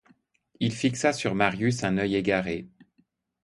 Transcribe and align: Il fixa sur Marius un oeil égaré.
Il 0.59 0.73
fixa 0.73 1.13
sur 1.13 1.35
Marius 1.35 1.83
un 1.83 1.99
oeil 1.99 2.15
égaré. 2.15 2.67